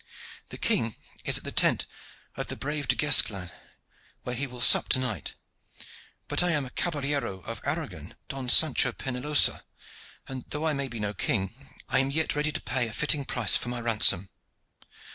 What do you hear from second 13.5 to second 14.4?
for my ransom."